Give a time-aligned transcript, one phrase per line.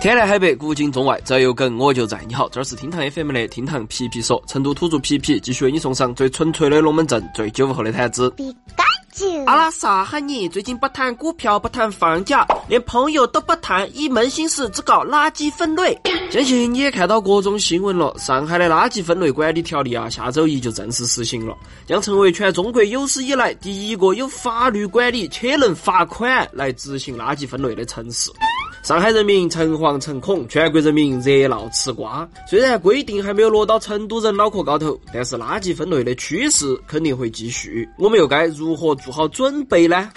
[0.00, 2.20] 天南海北，古今中外，只要有梗，我就在。
[2.28, 8.32] 你好，这儿是厅堂 FM 的厅堂皮皮说，成都土著皮皮继续为你送上最纯粹的龙门阵，最酒后的谈资。
[9.44, 10.48] 阿拉啥喊你？
[10.48, 15.98] 最近不谈股票，不谈房价，连朋友都不谈，一门心思只搞垃圾分类。
[16.30, 21.56] 相信你也看到各种新闻了，上海的垃圾分类管理条例啊，下周一就正式实行了，
[21.86, 28.30] 将成为全中国有史以来第一个有法律管理且能罚款来执行垃圾分类的城市。
[28.88, 32.26] 上海人民诚惶诚恐，全国人民热闹吃瓜。
[32.48, 37.86] 虽然规定还没有落到成都人脑壳高头，但是垃圾分类的趋势肯定会继续。
[37.98, 40.08] 我们又该如何做好准备呢？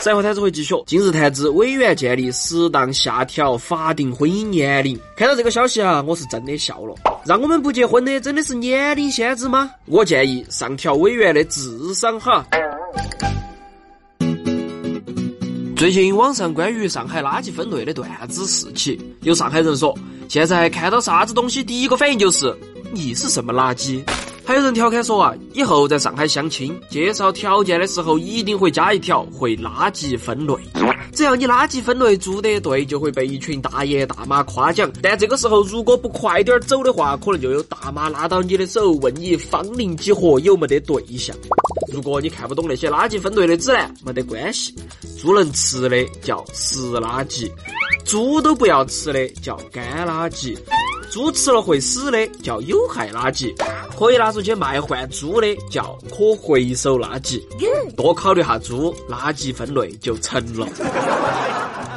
[0.00, 0.74] 赛后谈子会继续。
[0.86, 4.98] 今日谈资，委员建议适当下调法定婚姻年龄。
[5.14, 6.94] 看到这个消息啊，我是真的笑了。
[7.26, 9.70] 让我们不结婚的真的是年龄限制吗？
[9.84, 12.42] 我建议上调委员的智商哈。
[15.78, 19.96] 最近网上关于上海垃圾分类的段子四起，有上海人说，
[20.28, 22.52] 现在看到啥子东西第一个反应就是
[22.90, 24.02] 你是什么垃圾。
[24.48, 30.54] 还有人调侃说啊，以后在上海相亲介绍条件的时候一定会加一条会垃圾分类，
[31.12, 34.90] 只要你垃圾分类做得对，就会被一群大爷大妈夸奖。
[35.02, 41.36] 但这个时候如果不快点走的话，可能就有大妈拉到你的手问你芳龄几何有没得对象。
[41.92, 44.74] 如果你看不懂那些垃圾分类的指南，没得关系。
[45.20, 47.52] 猪能吃的叫湿垃圾，
[48.06, 50.56] 猪都不要吃的叫干垃圾，
[51.10, 53.54] 猪吃了会死的叫有害垃圾，
[53.98, 57.42] 可以拿出去卖换猪的叫可回收垃圾。
[57.96, 60.66] 多考虑下猪，垃圾分类就成了。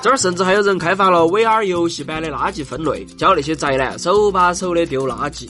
[0.00, 5.48] 这儿甚至还有人开发了 VR 游戏版的垃圾分类，教那些宅男手把手的丢垃圾。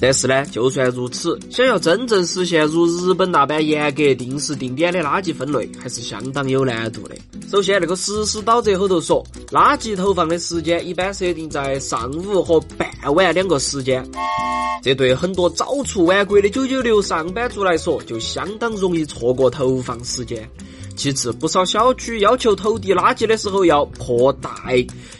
[0.00, 7.16] 但是呢，就算如此，想要真正实现如日本那般严格定时定点的垃圾分类，还是相当有难度的。
[7.50, 14.08] 首先，那个实施导则后头说，垃圾投放的时间一般设定在上午和傍晚两个时间，
[14.82, 20.48] 这对很多早出晚归的九九六上班族来说，就相当容易错过投放时间。
[20.96, 24.50] 其次，不少小区要求投递垃圾的时候要破袋，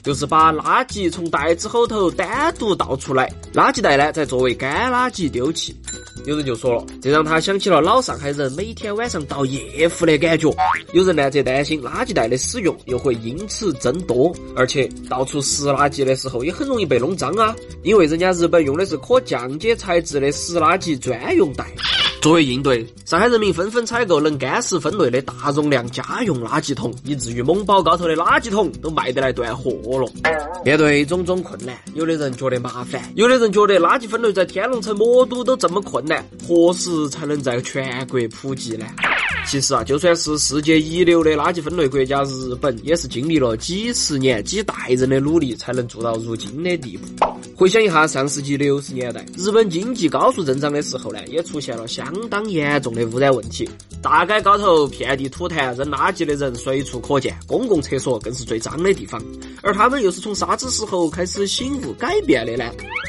[0.02, 5.74] 就是把垃圾从袋子后头单独倒出来，垃圾袋呢再作为干垃圾丢弃。
[6.26, 10.54] 有人就说了，这让他想起了老上海人每天晚上倒夜壶的感觉。
[10.92, 21.64] 有人呢则担心垃圾袋的使用又会因此增多，而且倒出湿垃圾的时候也很容易被弄脏啊，因为人家日本用的是可降解材质的湿垃圾专用袋。
[22.20, 30.06] 作为应对，上海人民纷纷采购能干湿分类的大容量家用垃圾桶，以至于某宝高头的垃圾桶都卖得来断货了。
[30.62, 38.84] 面对种种困难，有的人觉得麻烦，有的人觉得垃圾分类在天龙城魔都都这么困难，何时才能在全国普及呢？
[39.46, 47.06] 其实啊，就算是世界一流的垃圾分类国家日本，也是经历了几十年、几代人的努力，才能做到如今的地步。
[47.60, 53.68] 回想一下上世纪六十年代，日本经济高速增长的时候呢，也出现了相当严重的污染问题。
[54.02, 59.22] 大街高头遍地吐痰、扔垃圾的人随处可见，公共厕所更是最脏的地方。
[59.62, 62.64] 而他们又是从啥子时候开始醒悟改变的呢？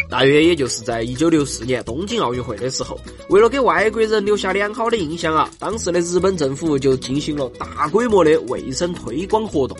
[0.10, 9.78] 大约也就是在一九六四年东京奥运会的时候，为了给外国人留下良好的印象啊，当时的日本政府就进行了大规模的卫生推广活动。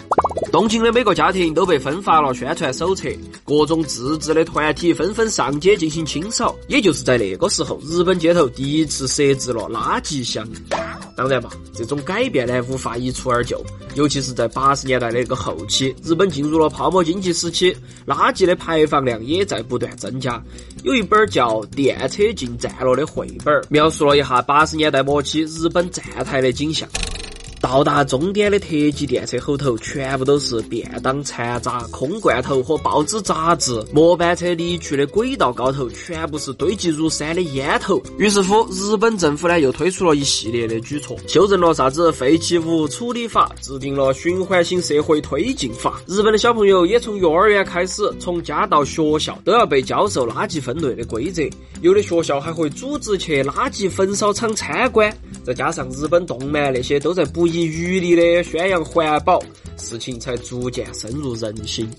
[0.50, 3.10] 东京的每个家庭都被分发了宣传手册，
[3.44, 6.56] 各种自治的团体纷纷上街进行清扫。
[6.70, 10.48] 也就是在那个时候，日本街头第一次设置了垃圾箱。
[11.22, 17.78] 当然嘛，这种改变呢无法一蹴而就，尤其是在八十年代的一个后期，日本进入了泡沫经济时期，
[18.08, 20.44] 垃圾的排放量也在不断增加。
[20.82, 26.90] 有一本叫《电车进站了》的绘本，描述了一下八十年代末期日本站台的景象。
[27.62, 38.02] 到达终点的特急电车后头，全部都是便当残渣、空罐头和报纸杂志；末班车离去的轨道高头，全部是堆积如山的烟头。
[38.18, 46.02] 于是乎，日本政府呢又推出了一系列的举措，修正了啥子废弃物处理法，制定了循环型社会推进法。
[46.08, 51.44] 日本的小朋友也从幼儿园开始，从家到学校都要被教授垃圾分类的规则。
[51.82, 55.16] 有的学校还会组织去垃圾焚烧厂参观。
[55.44, 59.42] 再加上日本动漫那些都在补遗余力的宣扬环保，
[59.78, 61.90] 事情才逐渐深入人心。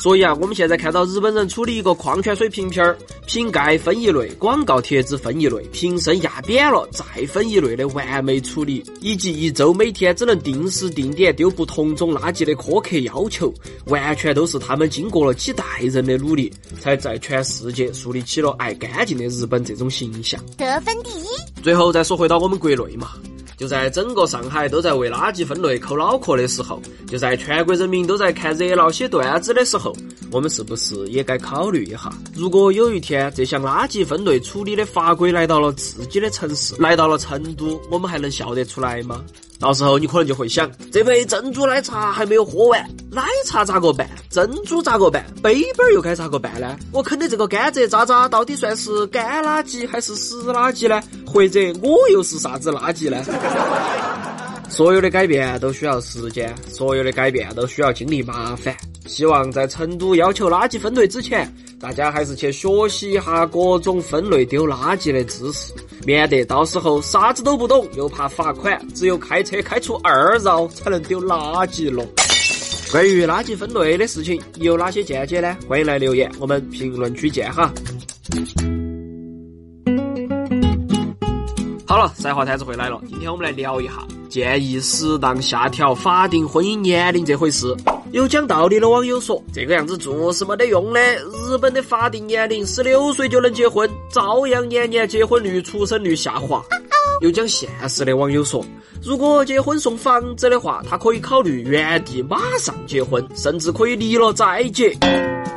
[0.00, 2.96] 所以啊，我们现在看到日本人处理一个矿泉水瓶瓶儿，
[3.26, 13.52] 瓶盖分一类，广告贴纸分一类，瓶身压扁了再分一类的完美处理，以及一周每天只能定时定点丢不同种垃圾的苛刻要求，
[13.88, 16.50] 完全都是他们经过了几代人的努力，
[16.80, 20.42] 才在全世界树立起了爱干净的日本这种形象。
[20.56, 21.26] 得分第一。
[21.62, 23.10] 最后再说回到我们国内嘛。
[23.60, 29.94] 就在整个上海都在为垃圾分类抠脑壳的时候，就在全国人民都在看热闹写段子的时候，
[30.32, 32.10] 我们是不是也该考虑一下？
[32.34, 39.22] 如果有一天这项垃圾分类处理的法规来到了自己的城市，来到了成都，我们还能笑得出来吗？
[39.60, 44.08] 到时候你可能就会想，这杯珍珠奶茶还没有喝完，奶茶咋个办？
[44.30, 45.24] 珍珠咋个办？
[45.42, 46.76] 杯杯又该咋个办呢？
[46.92, 51.02] 我啃的这个甘蔗渣渣到底算是干垃圾还是湿垃圾呢？
[51.26, 53.22] 或者我又是啥子垃圾呢？
[54.70, 58.74] 所有的改变都需要时间，所有的改变都需要经历麻烦。
[59.10, 65.72] 希望在成都要求垃圾分类之前，大家还是去学习一下各种分类丢垃圾的知识，
[66.06, 72.06] 免得到时候啥子都不懂，又怕罚款，只有开车开出二绕才能丢垃圾了。
[72.92, 75.56] 关于垃圾分类的事情，有哪些见解呢？
[75.68, 77.68] 欢迎来留言，我们评论区见哈。
[81.84, 87.74] 好了，赛华摊子回来了，今天我们来聊一下建议适当下调法定婚姻年龄这回事。
[88.12, 91.00] 有讲道理的网友说，这个样子做是没得用的。
[91.00, 96.60] 日本的法定年龄十六岁就能结婚，照样年年结婚率、出生率下滑。
[97.20, 98.64] 有讲现实的网友说，
[99.00, 104.92] 如果结婚送房子的话，他可以考虑原地马上结婚，甚至可以离了再结。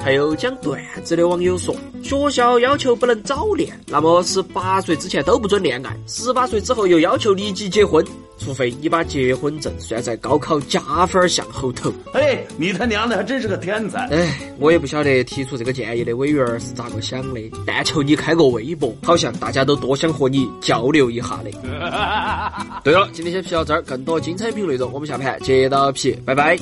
[0.03, 8.05] 还有讲段子的网友说，学校要求不能早恋，那么十八岁之前都不准恋爱，十八岁之后又要求立即结婚，
[8.37, 11.91] 除非你把结婚证算在高考加分项后头。
[12.13, 14.07] 哎，你他娘的还真是个天才！
[14.09, 21.51] 哎，我也不晓得提出这个建议的委员是咋个想的，但求你开个微博，好像大家都多想和你交流一下的。
[22.83, 26.57] 对了，今天先皮到这儿，更多精彩评论内容，我们下盘接到皮，拜拜。